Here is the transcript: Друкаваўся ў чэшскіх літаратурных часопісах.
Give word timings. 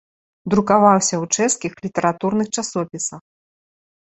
Друкаваўся 0.53 1.13
ў 1.23 1.37
чэшскіх 1.37 1.73
літаратурных 1.87 2.47
часопісах. 2.59 3.21